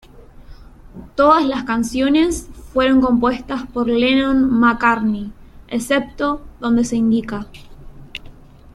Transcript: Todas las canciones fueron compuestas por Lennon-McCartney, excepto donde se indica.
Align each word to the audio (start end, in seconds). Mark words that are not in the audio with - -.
Todas 1.15 1.45
las 1.45 1.63
canciones 1.63 2.47
fueron 2.73 3.01
compuestas 3.01 3.67
por 3.71 3.87
Lennon-McCartney, 3.87 5.31
excepto 5.67 6.41
donde 6.59 6.83
se 6.85 6.95
indica. 6.95 7.45